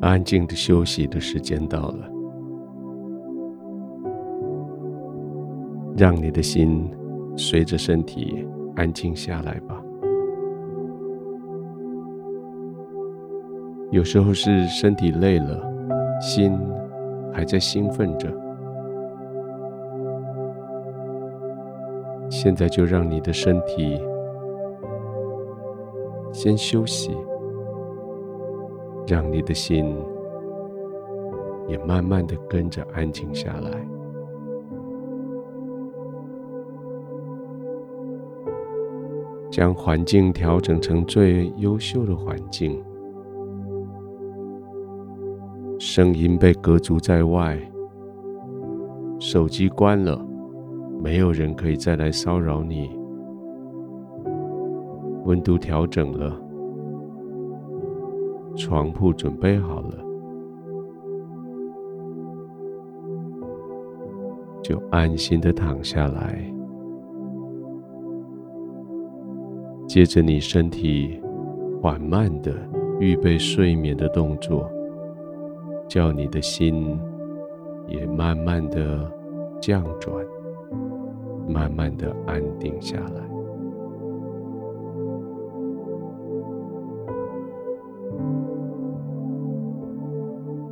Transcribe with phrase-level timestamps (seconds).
[0.00, 2.08] 安静的休息的时间到了，
[5.96, 6.88] 让你的心
[7.36, 9.82] 随着身体安静下来吧。
[13.90, 15.60] 有时候是身体累了，
[16.20, 16.56] 心
[17.32, 18.28] 还在兴奋着。
[22.30, 23.98] 现在就让你的身体
[26.32, 27.10] 先休息。
[29.08, 29.96] 让你的心
[31.66, 33.70] 也慢慢的跟着安静下来，
[39.50, 42.84] 将环境调整成最优秀的环境，
[45.78, 47.58] 声音被隔阻在外，
[49.18, 50.22] 手机关了，
[51.02, 52.90] 没有人可以再来骚扰你，
[55.24, 56.47] 温度调整了。
[58.58, 59.90] 床铺准备好了，
[64.62, 66.44] 就安心的躺下来。
[69.86, 71.22] 接着，你身体
[71.80, 72.52] 缓慢的
[72.98, 74.68] 预备睡眠的动作，
[75.88, 76.98] 叫你的心
[77.86, 79.10] 也慢慢的
[79.62, 80.26] 降转，
[81.48, 83.37] 慢慢的安定下来。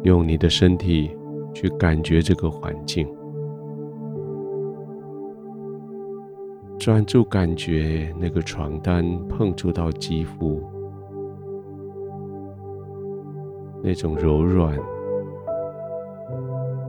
[0.07, 1.11] 用你的身体
[1.53, 3.13] 去感觉这个环境，
[6.79, 10.63] 专注感觉那个床单碰触到肌肤，
[13.83, 14.79] 那种柔软、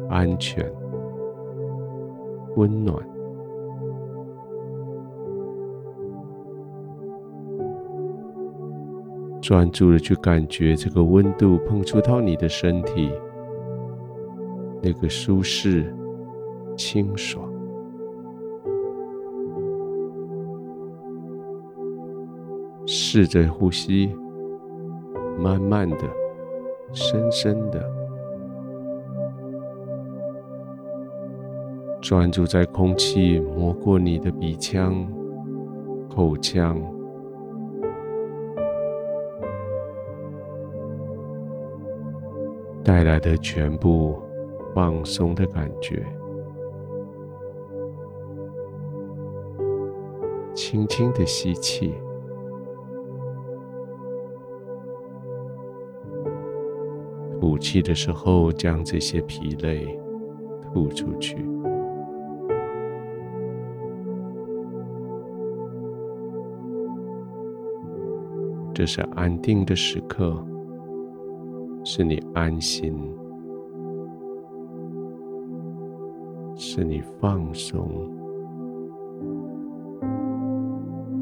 [0.10, 0.64] 安全、
[2.56, 3.17] 温暖。
[9.48, 13.10] 专注的去感觉这个温度碰触到你的身体，
[14.84, 15.96] 那个舒适、
[16.76, 17.50] 清爽。
[22.86, 24.14] 试着呼吸，
[25.40, 26.00] 慢慢的、
[26.92, 27.90] 深深的，
[32.02, 35.08] 专注在空气摸过你的鼻腔、
[36.10, 36.97] 口腔。
[42.88, 44.18] 带来的全部
[44.74, 46.06] 放松的感觉，
[50.56, 51.94] 轻轻的吸气，
[57.42, 60.00] 吐气的时候将这些疲累
[60.72, 61.46] 吐出去。
[68.74, 70.42] 这是安定的时刻。
[71.90, 72.94] 是你安心，
[76.54, 77.88] 是你放松，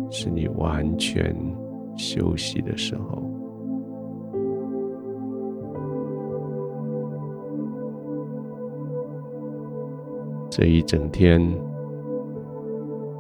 [0.10, 1.36] 是你完全
[1.96, 3.22] 休息的时候。
[10.50, 11.40] 这一整天，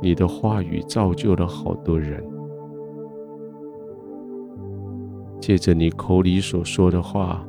[0.02, 2.35] 你的话语造就了好多人。
[5.46, 7.46] 借着你口里所说的话，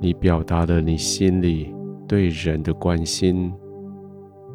[0.00, 1.74] 你表达了你心里
[2.06, 3.52] 对人的关心，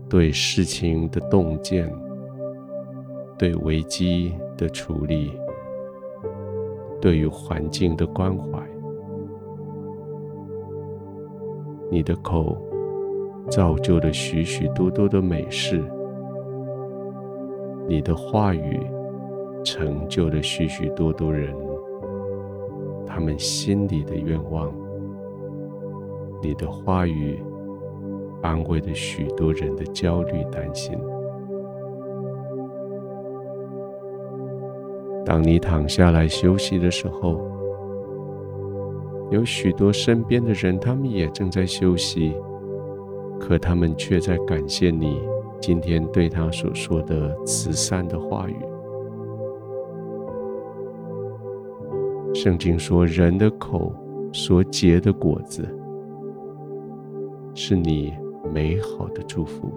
[0.09, 1.93] 对事情的洞见，
[3.37, 5.33] 对危机的处理，
[7.01, 8.65] 对于环境的关怀。
[11.91, 12.55] 你的口
[13.49, 15.83] 造就了许许多多的美事，
[17.89, 18.79] 你的话语
[19.65, 21.53] 成就了许许多多人。
[23.13, 24.73] 他们心里的愿望，
[26.41, 27.39] 你的话语
[28.41, 30.97] 安慰了许多人的焦虑担心。
[35.23, 37.39] 当你躺下来休息的时候，
[39.29, 42.33] 有许多身边的人，他们也正在休息，
[43.39, 45.21] 可他们却在感谢你
[45.61, 48.55] 今天对他所说的慈善的话语。
[52.43, 53.95] 圣经说：“人的口
[54.33, 55.65] 所结的果子，
[57.55, 58.13] 是你
[58.53, 59.71] 美好的祝福。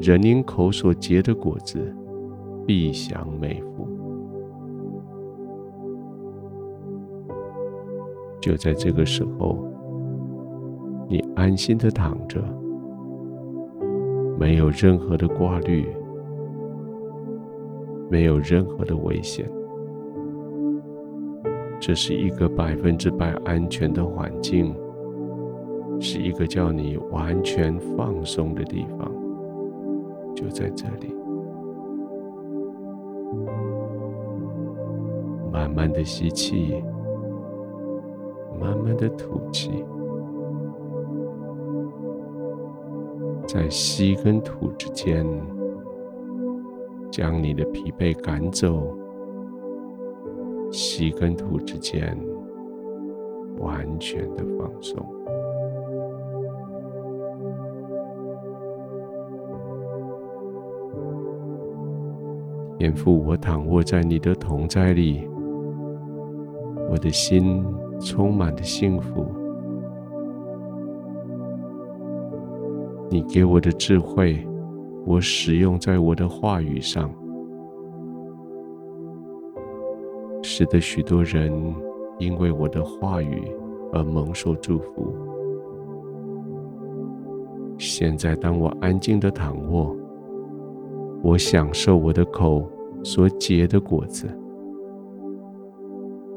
[0.00, 1.92] 人因口所结的果子，
[2.64, 3.88] 必享美福。”
[8.40, 9.66] 就在这个时候，
[11.08, 12.40] 你安心的躺着，
[14.38, 15.88] 没有任何的挂虑，
[18.08, 19.50] 没有任何的危险。
[21.80, 24.76] 这是一个百分之百安全的环境，
[25.98, 29.10] 是一个叫你完全放松的地方，
[30.36, 31.14] 就在这里。
[35.50, 36.84] 慢慢的吸气，
[38.60, 39.84] 慢慢的吐气，
[43.46, 45.26] 在吸跟吐之间，
[47.10, 48.99] 将你的疲惫赶走。
[50.70, 52.16] 吸跟吐之间，
[53.58, 55.04] 完全的放松。
[62.78, 65.28] 天父，我躺卧在你的同在里，
[66.90, 67.62] 我的心
[68.00, 69.26] 充满了幸福。
[73.10, 74.46] 你给我的智慧，
[75.04, 77.10] 我使用在我的话语上。
[80.60, 81.50] 使得许多人
[82.18, 83.50] 因为我的话语
[83.94, 85.10] 而蒙受祝福。
[87.78, 89.96] 现在，当我安静的躺卧，
[91.22, 92.70] 我享受我的口
[93.02, 94.28] 所结的果子，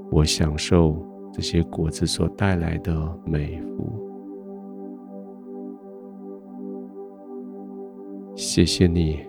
[0.10, 0.96] 我享受
[1.34, 3.92] 这些果子所带来的美福。
[8.38, 9.20] 谢谢你，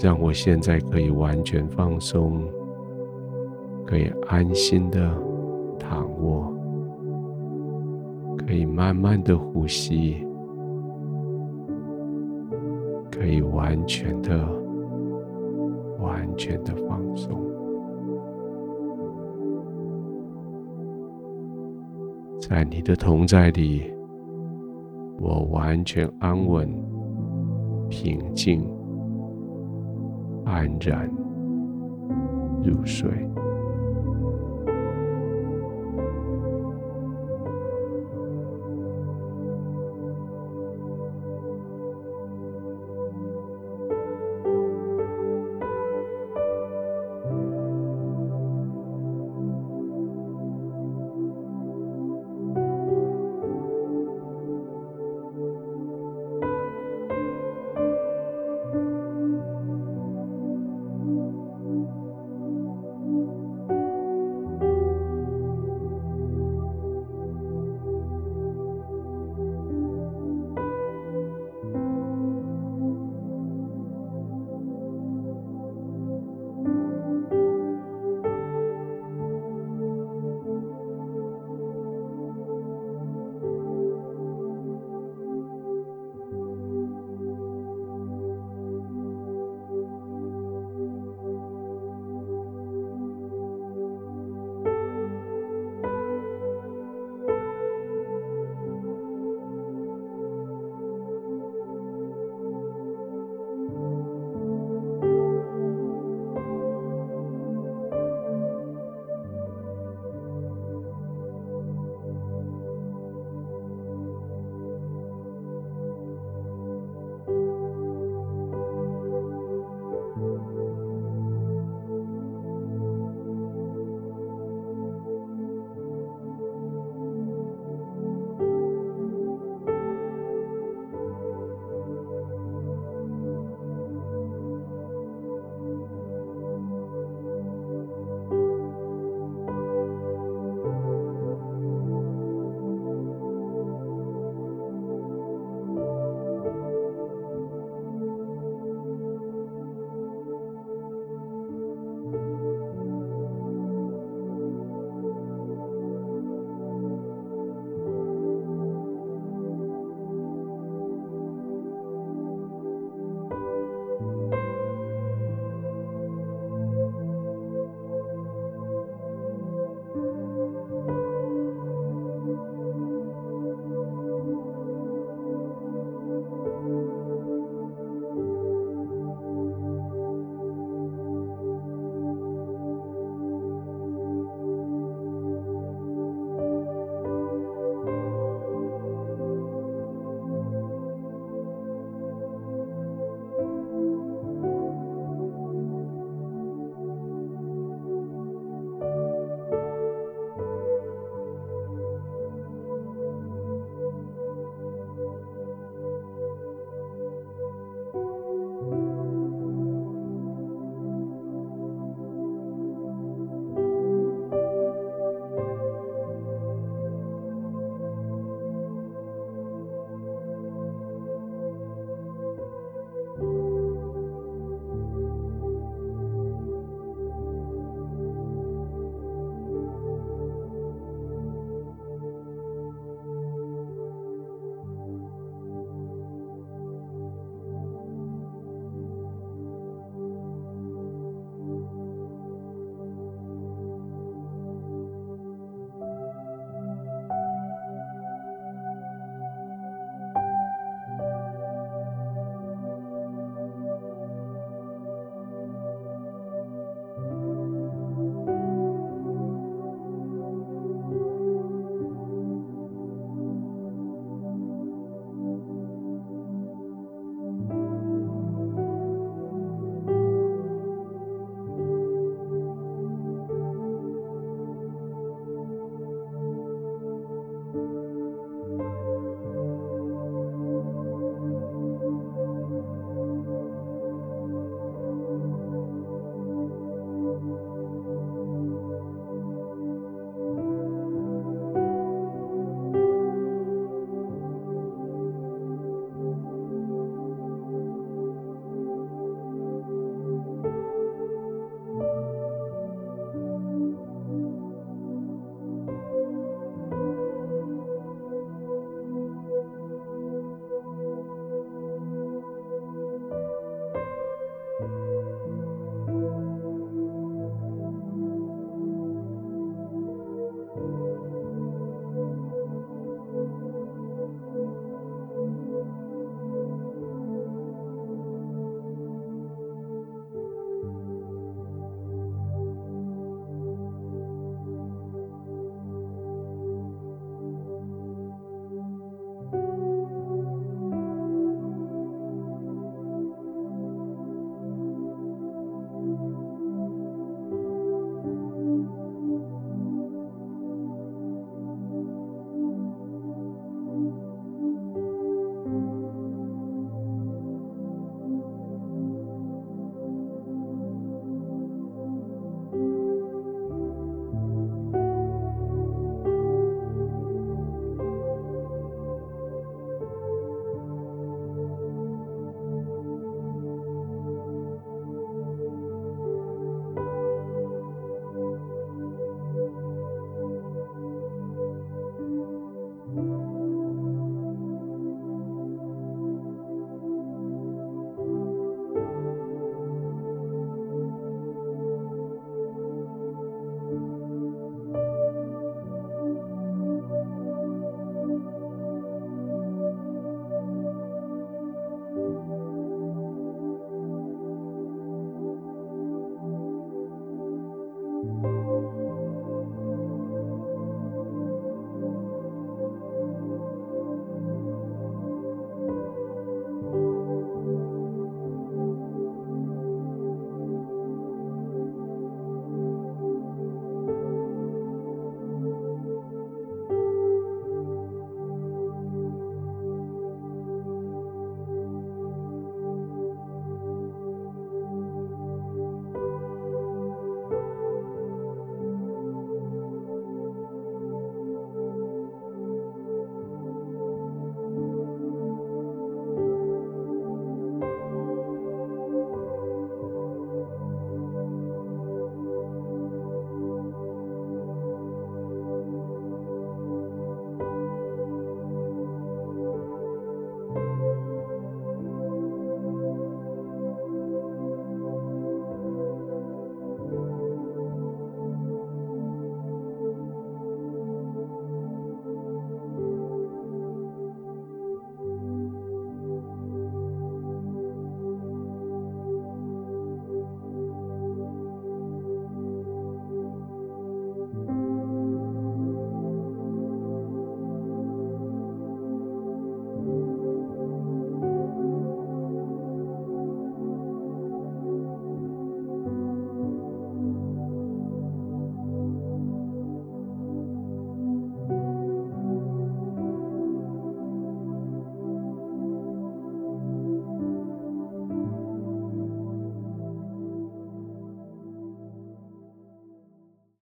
[0.00, 2.42] 让我现在可以完全放松。
[3.86, 5.12] 可以安心的
[5.78, 6.54] 躺卧，
[8.38, 10.24] 可以慢慢的呼吸，
[13.10, 14.48] 可以完全的、
[15.98, 17.40] 完全的放松。
[22.40, 23.92] 在你的同在里，
[25.20, 26.68] 我完全安稳、
[27.88, 28.68] 平静、
[30.44, 31.08] 安然
[32.64, 33.08] 入睡。